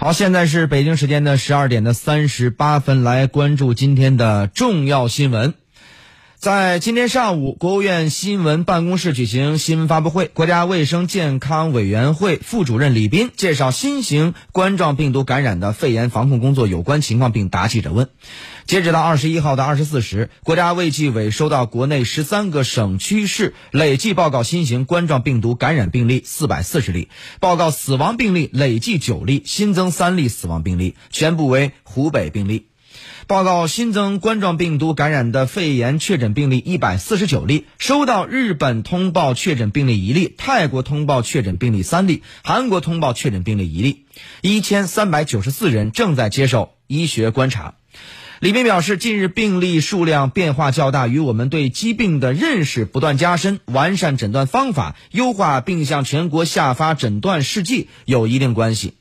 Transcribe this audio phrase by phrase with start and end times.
[0.00, 5.52] 好，现在是北京时间的十二点的三十八分，来关注今天的重要新闻。
[6.40, 18.08] 在今天上午，国务院新闻办公室举行新闻发布会，国家卫生健康委员会副主任李斌介绍新型冠状病毒感染的肺炎防控工作有关情况，并答记者问。
[18.64, 27.10] 截止到二十一号的二十四时，国家卫计委收到国内十三个省区市累计报告新型冠状病毒感染病例四百四十例，
[27.40, 32.69] 报告死亡病例累计九例，新增三例死亡病例，全部为湖北病例。
[33.30, 44.04] 报告新增冠状病毒感染的肺炎确诊病例一百四十九例，收到日本通报确诊病例一例，泰国通报确诊病例三例，韩国通报确诊病例一例，
[44.40, 47.74] 一千三百九十四人正在接受医学观察。
[48.40, 58.94] 李斌表示，近日病例数量变化较大，与我们对疾病的认识不断加深、完善诊断方法、优化并向全国下发诊断试剂有一定关系。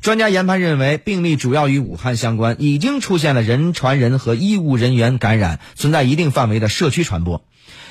[0.00, 7.44] 专家研判认为，病例主要与武汉相关，已经出现了人传人和医务人员感染，存在一定范围的社区传播。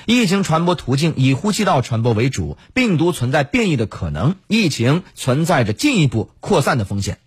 [0.06, 7.18] 疫情传播途径以呼吸道传播为主，病毒存在变异的可能，疫情存在着进一步扩散的风险。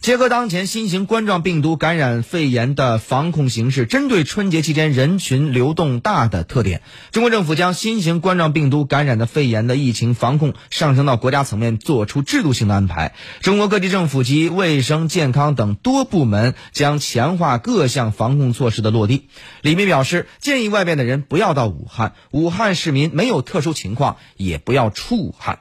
[0.00, 13.14] 结合当前新型冠状病毒感染肺炎的防控形势，针对春节期间人群流动大的特点，中国政府将新型冠状病毒感染的肺炎的疫情防控上升到国家层面，做出制度性的安排。
[13.40, 19.28] 中国各地政府及卫生健康等多部门将强化各项防控措施的落地。
[19.62, 25.58] 李斌表示，建议外边的人不要到武汉，武汉市民没有特殊情况也不要出武汉。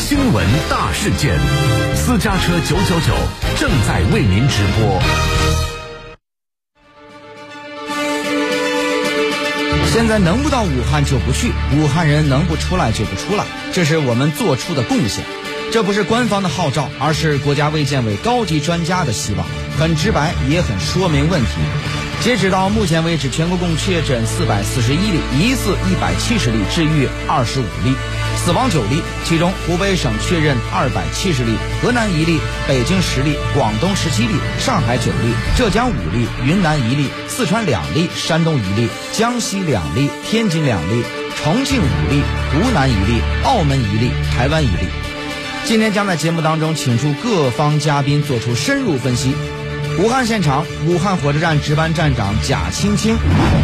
[0.00, 1.38] 新闻大事件，
[1.94, 3.14] 私家车九九九
[3.58, 4.98] 正在为您直播。
[9.92, 15.22] 现在能不到武汉就不去，武汉人能不出来就不出来，这是我们做出的贡献。
[15.70, 19.46] 这不是官方的号召，而是国家卫健委高级专家的希望，
[19.78, 21.48] 很直白，也很说明问题。
[22.22, 27.94] 截止到目前为止，全国共确诊四百四十一例，疑似一百七十例，治愈二十五例，
[28.36, 29.02] 死亡九例。
[29.24, 41.04] 其中，湖北省确认二百七十例，河南一例，北京十例，广东十七例，上海九例，浙江五例，云南一例，四川两例，山东一例，江西两例，天津两例，
[41.42, 44.88] 重庆五例，湖南一例，澳门一例，台湾一例。
[45.64, 49.34] 今天将在节目当中请出各方嘉宾做出深入分析。
[49.98, 53.16] 武汉现场，武汉火车站值班站长贾青青；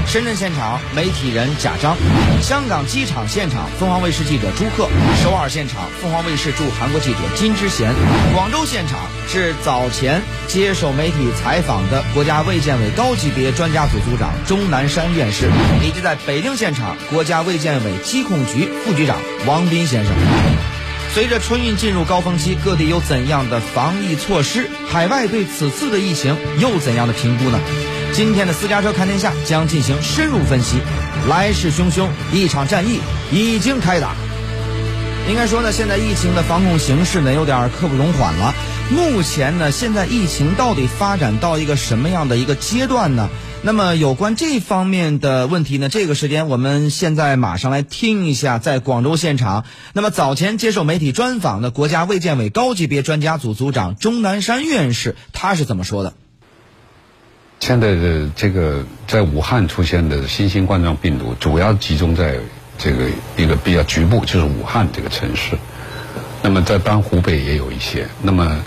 [0.06, 1.94] 深圳现场，媒体人贾章；
[2.42, 4.88] 香港机场现场，凤凰卫视记者朱克；
[5.22, 7.88] 首尔现场，凤凰卫视驻韩国记者金之贤；
[8.34, 8.98] 广州现场
[9.28, 15.48] 是早前接受媒体采访的国家卫健委高级别专家组组长钟南山院士，
[15.82, 19.16] 以及在北京现场国家卫健委疾控局副局长
[19.47, 20.12] 王斌先生。
[21.16, 24.69] 随着春运进入高峰期，各地有怎样的防疫措施？
[24.87, 27.59] 海外对此次的疫情又怎样的评估呢？
[28.12, 30.77] 今天的私家车看天下将进行深入分析。
[31.27, 33.00] 来势汹汹，一场战役
[33.32, 34.15] 已经开打。
[35.27, 38.54] 应该说呢，现在疫情的防控形势呢有点刻不容缓了。
[38.88, 43.28] 目前呢，现在疫情到底发展到一个什么样的一个阶段呢？
[43.62, 45.88] 那么有关这方面的问题呢？
[45.88, 56.14] 这个时间我们现在马上来听一下，在广州现场，那么早前接受媒体专访的国家卫健委高级别专家组组长钟南山院士，他是怎么说的？
[57.58, 62.38] 现在的这个在武汉出现的新型冠状病毒，主要集中在
[62.78, 65.58] 这个一个比较局部，就是武汉这个城市。
[66.46, 68.62] 那么在当湖北也有一些，那么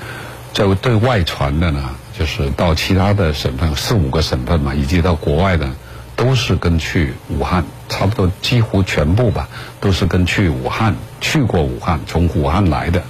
[0.52, 1.92] 在对外传的呢？
[2.12, 5.70] 就是到其他的省份四五个省份嘛，以及到国外的，
[6.18, 9.48] 都是跟去武汉差不多，几乎全部吧，
[9.80, 13.02] 都是跟去武汉去过武汉，从武汉来的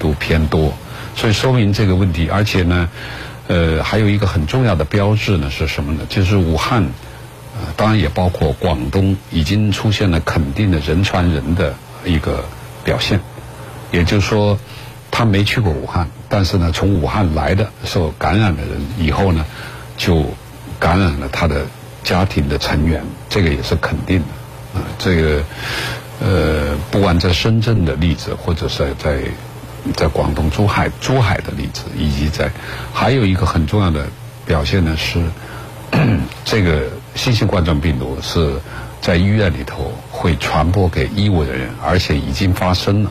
[0.00, 0.74] 都偏多，
[1.14, 2.28] 所以说明这个问题。
[2.28, 2.88] 而且呢，
[3.46, 6.00] 呃，还有一个很重要的标志呢是什么呢？
[6.08, 6.88] 就是武汉，
[7.76, 12.44] 当然也包括广东，已经出现了肯定的人传人的一个
[12.82, 13.20] 表现，
[13.90, 14.58] 也就是说。
[15.08, 19.46] 他没去过武汉，但是呢，从武汉来的受感染的人以后呢，
[19.96, 20.26] 就
[20.78, 21.64] 感染了他的
[22.04, 24.78] 家庭的成员，这个也是肯定的。
[24.78, 25.42] 啊，这个
[26.20, 29.22] 呃，不管在深圳的例子，或者是在
[29.94, 32.50] 在广东珠海珠海的例子，以及在
[32.92, 34.06] 还有一个很重要的
[34.44, 35.22] 表现呢，是
[36.44, 36.82] 这个
[37.14, 38.60] 新型冠状病毒是
[39.00, 43.10] 在医院里头会传播给医务人员，而且已经发生了。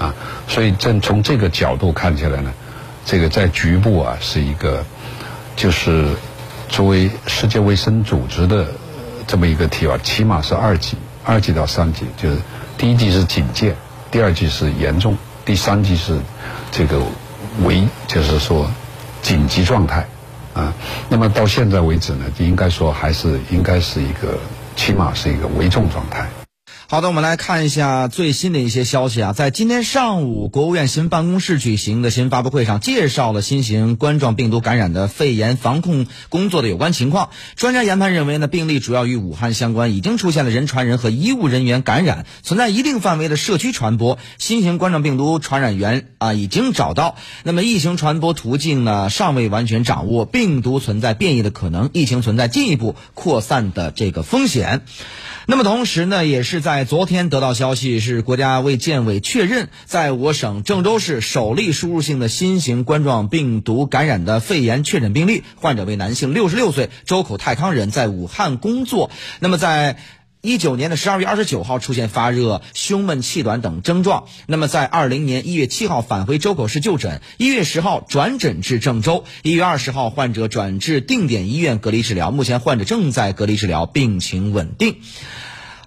[0.00, 0.14] 啊，
[0.48, 2.52] 所以正从这个角度看起来呢，
[3.04, 4.82] 这个在局部啊是一个，
[5.56, 6.06] 就是
[6.70, 8.66] 作为世界卫生组织的
[9.26, 12.38] 这么一个提法，起码是二级，二级到三级，就是
[12.78, 13.76] 第一级是警戒，
[14.10, 16.18] 第二级是严重，第三级是
[16.72, 17.02] 这个
[17.62, 18.70] 危就是说
[19.20, 20.06] 紧急状态
[20.54, 20.72] 啊。
[21.10, 24.38] 那么到现在为止呢，应该说还是应该是一个
[24.76, 26.26] 起码是一个危重状态。
[26.90, 29.32] 好的，我们来看一下最新的一些消息啊。
[29.32, 37.30] 在今天上午，国务院新闻办公室举行的新闻发布会上，介绍了新型冠状病毒感染的肺炎防控工作的有关情况。
[37.54, 44.18] 专家研判认为呢，病例主要与武汉相关，已经出现了人传人和医务人员感染，存在一定范围的社区传播。
[44.38, 47.14] 新型冠状病毒传染源啊已经找到，
[47.44, 54.82] 那么疫情传播途径呢尚未完全掌握，病毒存在变异的可能，疫情存在进一步扩散的这个风险。
[55.50, 69.10] 那么同时呢，也是在昨天得到消息，是国家卫健委确认，在我省郑州市首例输入性的新型冠状病毒感染的肺炎确诊病例，患者为男性，六十六岁，周口太康人，在武汉工作。
[69.40, 69.96] 那么在
[70.42, 74.24] 一九年的十二月二十九号出现发热、胸闷、气短等症状。
[74.46, 84.96] 那么在二零年一月七号返回周口市就诊，一月十号转诊至郑州，一月二十号患者转至定点医院隔离治疗，目前患者正在隔离治疗，病情稳定。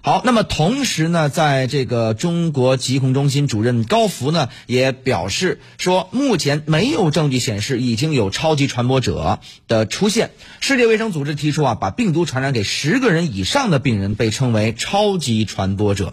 [0.06, 10.32] 好，那么同时呢，在这个中国疾控中心主任高福呢也表示说，目前没有证据显示已经有超级传播者的出现。
[10.60, 16.12] 世界卫生组织提出啊，把病毒传染给十个人以上的病人被称为超级传播者。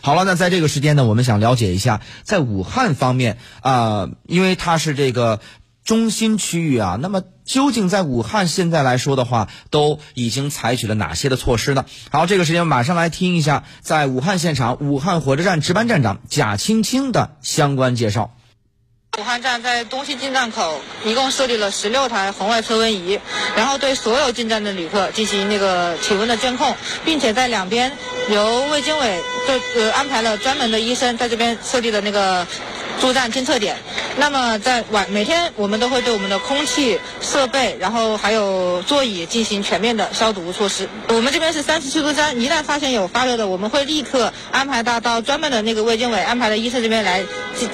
[0.00, 5.40] 好了，那在这个时间呢，我们想了解一下，在武汉方面啊，因为它是这个。
[5.84, 11.84] 中心区域啊，那么究竟在武汉现在来说的话，都已经采取了哪些的措施呢？
[12.10, 18.34] 好，这个时间马上来听一下，在武汉现场，武汉火车站值班站长贾青青的相关介绍。
[19.18, 23.20] 武汉站在东西进站口一共设立了十六台红外测温仪，
[23.54, 26.74] 然后对所有进站的旅客进行那个体温的监控，
[27.04, 27.92] 并且在两边
[28.30, 32.46] 由卫健委就呃安排了专门的医生在这边设立的那个。
[33.00, 33.76] 驻站监测点，
[34.16, 40.88] 那么在晚每天我们都会对我们的空气设备，然后还有座椅进行全面的消毒措施。
[41.08, 47.22] 我们这边是三十七度三，一旦发现有发热的，我们会立刻安排到到专门的那个卫健委安排的医生这边来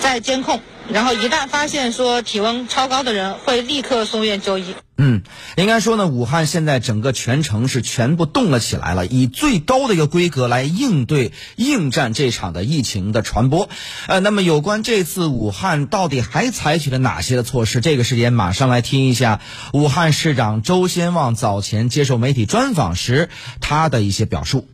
[0.00, 0.60] 在监控。
[0.92, 4.74] 然后一旦发现说体温超高的人，会立刻送院就医。
[5.02, 5.22] 嗯，
[5.56, 13.70] 应该说呢，武汉现在整个全城是全部动了起来了，以最高的一个规格来应对应战这场的疫情的传播。
[14.08, 17.80] 呃，那么有关这次武汉到底还采取了哪些的措施？
[17.80, 19.40] 这个时间马上来听一下
[19.72, 23.30] 武汉市长周先旺早前接受媒体专访时
[23.62, 24.68] 他的一些表述。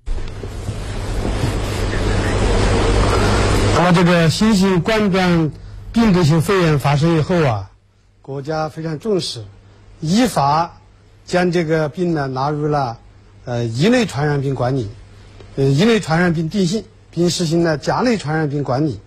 [3.76, 5.52] 那么这个新型冠状。
[5.93, 7.70] 病毒性肺炎发生以后啊，
[8.20, 9.46] 国家非常重视，
[10.00, 10.81] 依法
[11.25, 12.98] 将这个病呢纳入了
[13.44, 14.88] 呃一类传染病管理，
[15.56, 19.00] 呃一类传染病定性，并实行了甲类传染病管理。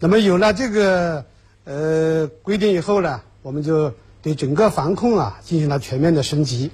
[0.00, 1.24] 那么有了这个
[1.64, 6.70] 呃规定以后呢，我们就对整个防控啊进行了全面的升级。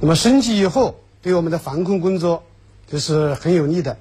[0.00, 2.42] 那么升级以后，对我们的防控工作
[2.86, 3.96] 就是很有利的。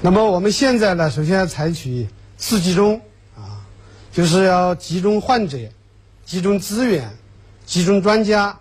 [0.00, 3.00] 那么我们现在呢，首先要采取四集中
[3.36, 3.64] 啊。
[4.10, 5.58] 就是要集中患者、
[6.24, 7.16] 集中资源、
[7.68, 8.60] 集中专家，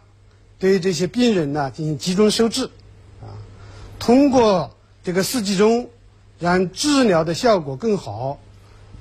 [0.59, 2.65] 对这些病人呢进行集中收治，
[3.21, 3.31] 啊，
[3.99, 5.89] 通过这个四集中，
[6.39, 8.37] 让治疗的效果更好，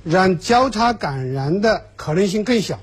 [0.04, 2.78] 让交叉感染的可能性更小，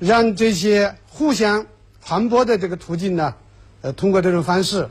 [0.00, 1.64] 让这些互相
[2.04, 3.36] 传播的这个途径呢，
[3.82, 4.88] 呃，通过这种方式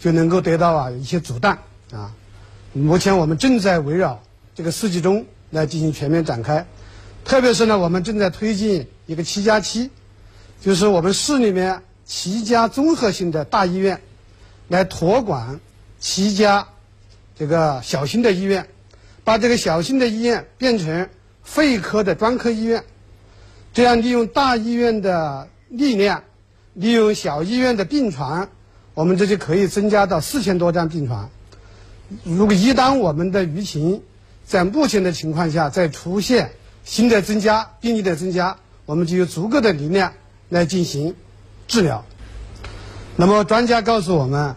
[0.00, 1.58] 就能够得到啊一些阻断
[1.92, 2.14] 啊。
[2.72, 4.22] 目前我们正在围绕
[4.54, 6.66] 这个四集中来进行全面展开。
[7.26, 9.90] 特别是呢，我们正在推进一个“七加七”，
[10.64, 14.00] 就是我们市里面七家综合性的大医院，
[14.68, 15.60] 来托管
[16.00, 16.68] 七家
[17.38, 18.66] 这个小型的医院，
[19.24, 21.10] 把这个小型的医院变成
[21.42, 22.82] 肺科的专科医院，
[23.74, 26.24] 这样利用大医院的力量，
[26.72, 28.48] 利用小医院的病床，
[28.94, 31.28] 我们这就可以增加到四千多张病床。
[32.22, 34.02] 如果一旦我们的疫情
[34.46, 36.52] 在目前的情况下再出现，
[36.86, 38.56] 新的增加，病例的增加，
[38.86, 40.14] 我们就有足够的力量
[40.54, 41.16] 来进行
[41.66, 42.04] 治疗。
[43.16, 44.54] 那么专家告诉我们，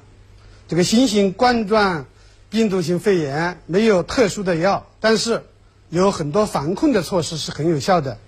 [0.67, 2.05] 这个新型冠状
[2.51, 5.43] 病毒性肺炎没有特殊的药，但是
[5.89, 8.19] 有很多防控的措施是很有效的。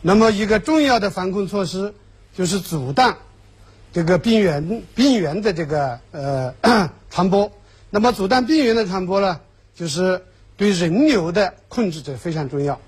[0.00, 1.92] 那么一个重要的防控措施
[2.36, 3.16] 就是阻断
[3.92, 6.54] 这个病原病原的这个呃
[7.10, 7.50] 传播。
[7.90, 9.40] 那么阻断病原的传播呢，
[9.74, 10.22] 就是
[10.56, 12.80] 对人流的控制这非常重要。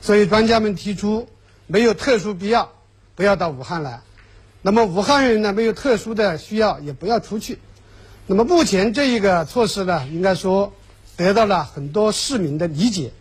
[0.00, 1.28] 所以专家们提出，
[1.66, 2.70] 没有特殊必要，
[3.14, 4.00] 不要到武汉来。
[4.62, 7.58] 那么武汉人呢，没有特殊的需要，也不要出去。
[8.26, 10.72] 那么目前这一个措施呢，应该说
[11.16, 13.12] 得到了很多市民的理解。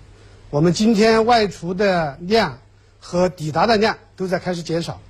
[0.50, 2.60] 我们今天外出的量
[3.00, 5.02] 和抵达的量都在开始减少。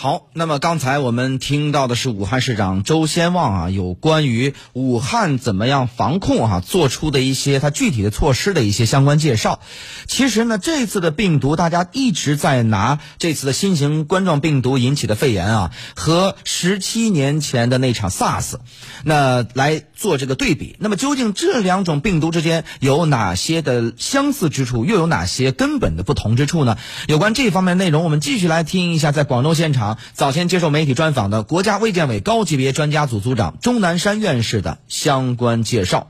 [0.00, 9.58] 好，那么刚才我们听到的是武汉市长周先旺啊，有关于武汉怎么样防控啊，做出的一些他具体的措施的一些相关介绍。
[10.06, 18.54] 其实呢，这次的病毒，大家一直在拿这次的新型冠状病毒引起的肺炎啊，和十七年前的那场 SARS，
[19.02, 20.76] 那来做这个对比。
[20.78, 26.78] 那么究竟这两种病毒之间有哪些的相似之处，又有哪些根本的不同之处呢？
[27.08, 29.87] 有关这方面内容，我们继续来听一下在广州现场。
[30.12, 36.08] 早前接受媒体专访的国家卫健委高级别专家组组长钟南山院士的相关介绍。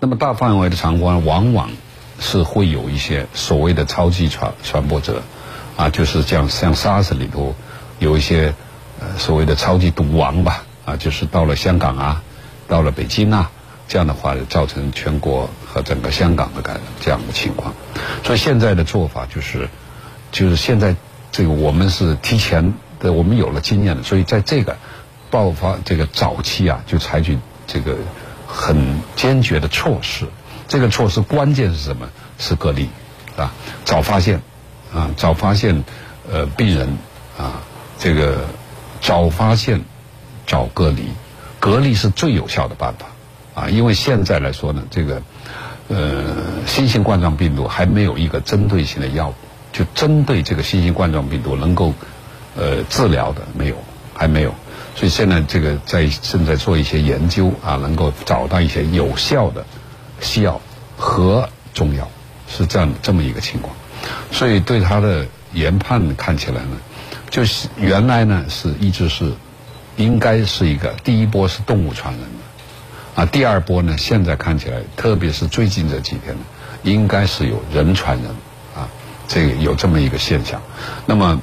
[0.00, 1.70] 那么大范围的肠冠往往
[2.18, 5.22] 是会有一些所谓的超级传传播者，
[5.76, 7.54] 啊，就是像像 SARS 里头
[8.00, 8.52] 有一些
[9.00, 12.22] 呃所谓的超级毒王吧，啊，就是到了香港啊，
[12.66, 13.50] 到了北京啊，
[13.86, 17.72] 这样的话造成全国和整个香港的感染这样的情况。
[18.24, 19.68] 所以现在的做法就是，
[20.32, 20.96] 就是现在
[21.30, 22.74] 这个我们是提前。
[23.02, 24.76] 对，我们有了经验了，所以在这个
[25.28, 27.96] 爆发这个早期啊，就采取这个
[28.46, 30.24] 很坚决的措施。
[30.68, 32.08] 这个措施关键是什么？
[32.38, 32.88] 是隔离，
[33.36, 33.52] 啊，
[33.84, 34.40] 早发现，
[34.94, 35.82] 啊，早发现，
[36.30, 36.96] 呃，病人，
[37.36, 37.60] 啊，
[37.98, 38.44] 这个
[39.00, 39.84] 早发现，
[40.46, 41.08] 早隔离，
[41.58, 45.20] 隔离是最有效的办法，啊，因为现在来说呢，这个，
[45.88, 46.22] 呃，
[46.68, 49.34] 新型冠状病毒还没有一个针对性的药物，
[49.72, 51.92] 就针对这个新型冠状病毒能够。
[52.54, 53.76] 呃，治疗的没有，
[54.12, 54.54] 还没有，
[54.94, 59.64] 所以现在这个在正在做一些研究啊，能够找到一些有效的
[60.20, 60.60] 西药
[60.98, 62.06] 和中药，
[62.46, 63.74] 是这样这么一个情况。
[64.30, 66.76] 所以对他的研判看起来呢，
[67.30, 69.32] 就是原来呢是一直是
[69.96, 76.42] 应该是一个第一波是动物传染的，啊，第二波呢现在看起来，特别是最近这几天呢，
[76.82, 78.26] 应该是有人传人
[78.76, 78.90] 啊，
[79.26, 80.60] 这个有这么一个现象，
[81.06, 81.40] 那么。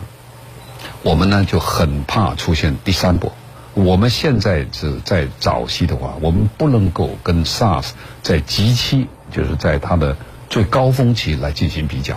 [1.01, 3.31] 我们呢就很怕出现第三波。
[3.75, 7.91] 我们现在是在早期的话，我们不能够跟 SARS
[8.21, 10.17] 在极期，就是在它的
[10.49, 12.15] 最高峰期来进行比较，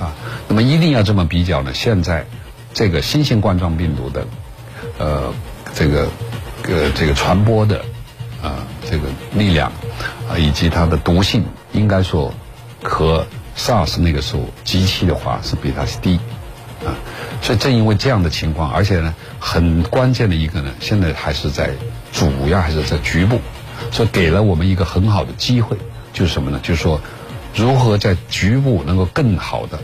[0.00, 0.12] 啊，
[0.48, 1.72] 那么一定要这么比较呢？
[1.74, 2.26] 现在
[2.74, 4.26] 这个新型冠状病毒的，
[4.98, 5.32] 呃，
[5.74, 6.08] 这个
[6.64, 7.84] 呃这个传播的
[8.42, 9.70] 啊这个力量
[10.28, 12.34] 啊以及它的毒性，应该说
[12.82, 16.18] 和 SARS 那个时候极期的话是比它是低。
[16.86, 16.94] 啊，
[17.40, 21.70] 所以正因为这样的情况，而且呢，很关键的一个呢，现在还是在
[22.12, 23.40] 主要还是在局部，
[23.90, 25.76] 所以给了我们一个很好的机会，
[26.12, 26.60] 就是什么呢？
[26.62, 27.00] 就是说，
[27.54, 29.78] 如何在局部能够更好的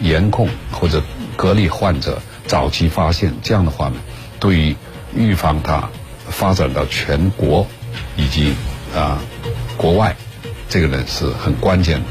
[0.00, 1.02] 严控或者
[1.36, 3.96] 隔离患者，早期发现，这样的话呢，
[4.40, 4.76] 对于
[5.14, 5.88] 预防它
[6.28, 7.66] 发展到全国
[8.16, 8.54] 以及
[8.96, 9.20] 啊
[9.76, 10.16] 国外，
[10.68, 12.06] 这个呢是很关键的。